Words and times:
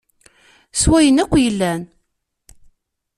S 0.81 0.83
wayen 0.89 1.21
akk 1.23 1.33
yellan. 1.43 1.81